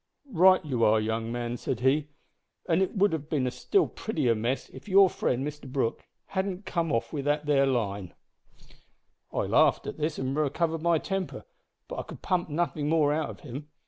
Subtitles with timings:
[0.33, 2.07] "`Right you are, young man,' said he,
[2.67, 6.65] `and it would have been a still prettier mess if your friend Mr Brooke hadn't
[6.65, 8.15] come off wi' that there line!'
[9.31, 11.45] "I laughed at this and recovered my temper,
[11.87, 13.67] but I could pump nothing more out of him.